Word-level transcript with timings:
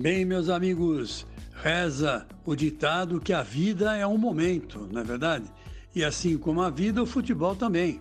Bem, 0.00 0.24
meus 0.24 0.48
amigos, 0.48 1.26
reza 1.60 2.24
o 2.46 2.54
ditado 2.54 3.20
que 3.20 3.32
a 3.32 3.42
vida 3.42 3.96
é 3.96 4.06
um 4.06 4.16
momento, 4.16 4.88
não 4.92 5.00
é 5.00 5.04
verdade? 5.04 5.50
E 5.92 6.04
assim 6.04 6.38
como 6.38 6.62
a 6.62 6.70
vida, 6.70 7.02
o 7.02 7.06
futebol 7.06 7.56
também. 7.56 8.00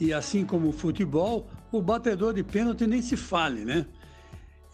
E 0.00 0.12
assim 0.12 0.44
como 0.44 0.70
o 0.70 0.72
futebol, 0.72 1.48
o 1.70 1.80
batedor 1.80 2.34
de 2.34 2.42
pênalti 2.42 2.84
nem 2.84 3.00
se 3.00 3.16
fale, 3.16 3.64
né? 3.64 3.86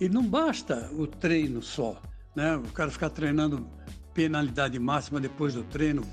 E 0.00 0.08
não 0.08 0.26
basta 0.26 0.90
o 0.94 1.06
treino 1.06 1.60
só, 1.60 2.00
né? 2.34 2.56
O 2.56 2.72
cara 2.72 2.90
ficar 2.90 3.10
treinando 3.10 3.68
penalidade 4.14 4.78
máxima 4.78 5.20
depois 5.20 5.52
do 5.52 5.62
treino, 5.62 6.04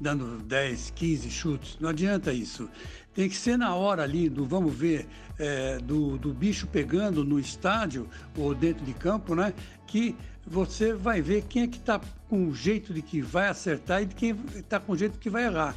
dando 0.00 0.38
10, 0.44 0.92
15 0.94 1.30
chutes. 1.30 1.76
Não 1.80 1.88
adianta 1.88 2.32
isso. 2.32 2.68
Tem 3.14 3.28
que 3.28 3.36
ser 3.36 3.56
na 3.56 3.74
hora 3.74 4.02
ali 4.02 4.28
do, 4.28 4.44
vamos 4.44 4.74
ver, 4.74 5.06
é, 5.38 5.78
do, 5.78 6.16
do 6.18 6.32
bicho 6.32 6.66
pegando 6.66 7.24
no 7.24 7.38
estádio 7.38 8.08
ou 8.36 8.54
dentro 8.54 8.84
de 8.84 8.94
campo, 8.94 9.34
né? 9.34 9.52
Que 9.86 10.16
você 10.46 10.94
vai 10.94 11.20
ver 11.20 11.44
quem 11.48 11.62
é 11.62 11.66
que 11.66 11.78
está 11.78 12.00
com 12.28 12.48
o 12.48 12.54
jeito 12.54 12.92
de 12.92 13.02
que 13.02 13.20
vai 13.20 13.48
acertar 13.48 14.02
e 14.02 14.06
de 14.06 14.14
quem 14.14 14.36
está 14.56 14.80
com 14.80 14.92
o 14.92 14.96
jeito 14.96 15.18
que 15.18 15.30
vai 15.30 15.44
errar. 15.44 15.76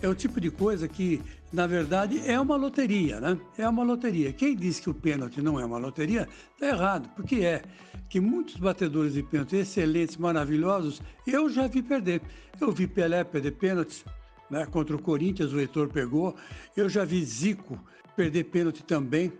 É 0.00 0.08
o 0.08 0.14
tipo 0.14 0.40
de 0.40 0.50
coisa 0.50 0.86
que, 0.86 1.20
na 1.52 1.66
verdade, 1.66 2.22
é 2.24 2.38
uma 2.40 2.54
loteria, 2.56 3.20
né? 3.20 3.38
É 3.56 3.68
uma 3.68 3.82
loteria. 3.82 4.32
Quem 4.32 4.54
diz 4.54 4.78
que 4.78 4.88
o 4.88 4.94
pênalti 4.94 5.42
não 5.42 5.58
é 5.58 5.64
uma 5.64 5.78
loteria, 5.78 6.28
está 6.54 6.68
errado, 6.68 7.08
porque 7.16 7.36
é. 7.36 7.62
Que 8.08 8.20
muitos 8.20 8.56
batedores 8.56 9.14
de 9.14 9.22
pênalti 9.22 9.56
excelentes, 9.56 10.16
maravilhosos, 10.16 11.02
eu 11.26 11.50
já 11.50 11.66
vi 11.66 11.82
perder. 11.82 12.22
Eu 12.60 12.72
vi 12.72 12.86
Pelé 12.86 13.24
perder 13.24 13.52
pênaltis, 13.52 14.04
né? 14.48 14.66
Contra 14.66 14.94
o 14.94 15.02
Corinthians, 15.02 15.52
o 15.52 15.58
Heitor 15.58 15.88
pegou. 15.88 16.34
Eu 16.76 16.88
já 16.88 17.04
vi 17.04 17.24
Zico 17.24 17.78
perder 18.16 18.44
pênalti 18.44 18.82
também. 18.84 19.32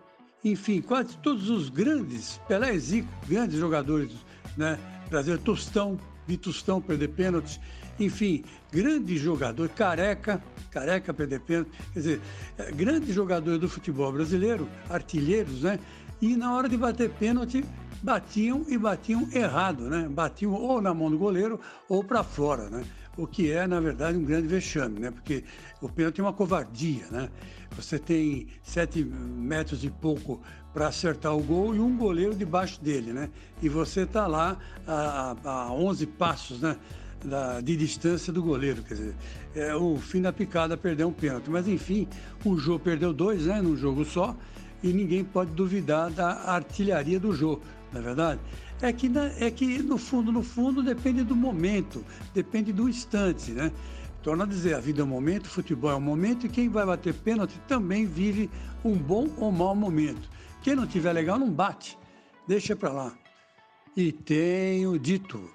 Enfim, 0.44 0.80
quase 0.82 1.16
todos 1.18 1.48
os 1.48 1.68
grandes, 1.68 2.40
Pelé 2.48 2.74
e 2.74 2.78
Zico, 2.78 3.08
grandes 3.28 3.58
jogadores, 3.58 4.12
né? 4.56 4.78
Brasil, 5.08 5.38
Tostão, 5.38 5.98
vi 6.28 6.36
Tostão 6.36 6.80
perder 6.80 7.08
pênaltis. 7.08 7.58
Enfim, 7.98 8.44
grande 8.70 9.16
jogador, 9.16 9.68
careca, 9.70 10.40
careca 10.70 11.12
perder 11.14 11.40
pênalti. 11.40 11.70
Quer 11.94 11.98
dizer, 11.98 12.20
é, 12.58 12.70
grandes 12.70 13.14
jogadores 13.14 13.58
do 13.58 13.68
futebol 13.68 14.12
brasileiro, 14.12 14.68
artilheiros, 14.90 15.62
né? 15.62 15.80
E 16.20 16.36
na 16.36 16.54
hora 16.54 16.68
de 16.68 16.76
bater 16.76 17.10
pênalti, 17.10 17.64
batiam 18.02 18.64
e 18.68 18.78
batiam 18.78 19.28
errado, 19.32 19.88
né? 19.88 20.08
Batiam 20.08 20.52
ou 20.52 20.80
na 20.80 20.94
mão 20.94 21.10
do 21.10 21.18
goleiro 21.18 21.60
ou 21.88 22.02
para 22.02 22.22
fora, 22.22 22.68
né? 22.70 22.84
o 23.18 23.26
que 23.26 23.50
é, 23.50 23.66
na 23.66 23.80
verdade, 23.80 24.16
um 24.16 24.24
grande 24.24 24.46
vexame, 24.46 25.00
né? 25.00 25.10
Porque 25.10 25.42
o 25.82 25.88
pênalti 25.88 26.20
é 26.20 26.22
uma 26.22 26.32
covardia, 26.32 27.04
né? 27.10 27.28
Você 27.72 27.98
tem 27.98 28.46
sete 28.62 29.04
metros 29.04 29.84
e 29.84 29.90
pouco 29.90 30.40
para 30.72 30.86
acertar 30.86 31.36
o 31.36 31.42
gol 31.42 31.74
e 31.74 31.80
um 31.80 31.96
goleiro 31.96 32.34
debaixo 32.34 32.80
dele, 32.80 33.12
né? 33.12 33.28
E 33.60 33.68
você 33.68 34.02
está 34.02 34.28
lá 34.28 34.56
a, 34.86 35.36
a 35.44 35.72
11 35.72 36.06
passos, 36.06 36.60
né? 36.60 36.76
Da, 37.24 37.60
de 37.60 37.76
distância 37.76 38.32
do 38.32 38.40
goleiro, 38.40 38.80
quer 38.84 38.94
dizer, 38.94 39.14
é 39.52 39.74
o 39.74 39.96
fim 39.96 40.22
da 40.22 40.32
picada 40.32 40.76
perder 40.76 41.04
um 41.04 41.12
pênalti. 41.12 41.50
Mas 41.50 41.66
enfim, 41.66 42.06
o 42.44 42.56
jogo 42.56 42.78
perdeu 42.78 43.12
dois, 43.12 43.46
né? 43.46 43.60
Num 43.60 43.76
jogo 43.76 44.04
só, 44.04 44.36
e 44.84 44.92
ninguém 44.92 45.24
pode 45.24 45.50
duvidar 45.50 46.10
da 46.10 46.48
artilharia 46.48 47.18
do 47.18 47.32
jogo, 47.32 47.62
não 47.92 48.00
é 48.00 48.04
verdade? 48.04 48.40
é 48.80 48.92
que, 48.92 49.10
é 49.38 49.50
que 49.50 49.82
no 49.82 49.98
fundo, 49.98 50.30
no 50.30 50.42
fundo, 50.42 50.82
depende 50.82 51.24
do 51.24 51.34
momento, 51.34 52.04
depende 52.32 52.72
do 52.72 52.88
instante, 52.88 53.50
né? 53.50 53.72
Torna 54.22 54.44
a 54.44 54.46
dizer, 54.46 54.74
a 54.74 54.80
vida 54.80 55.00
é 55.00 55.04
um 55.04 55.08
momento, 55.08 55.46
o 55.46 55.50
futebol 55.50 55.90
é 55.90 55.96
um 55.96 56.00
momento 56.00 56.46
e 56.46 56.48
quem 56.48 56.68
vai 56.68 56.84
bater 56.84 57.14
pênalti 57.14 57.58
também 57.66 58.04
vive 58.04 58.50
um 58.84 58.94
bom 58.94 59.28
ou 59.36 59.50
mau 59.50 59.74
momento. 59.74 60.28
Quem 60.62 60.74
não 60.74 60.86
tiver 60.86 61.12
legal 61.12 61.38
não 61.38 61.50
bate, 61.50 61.98
deixa 62.46 62.74
para 62.76 62.92
lá. 62.92 63.12
E 63.96 64.12
tenho 64.12 64.98
dito. 64.98 65.50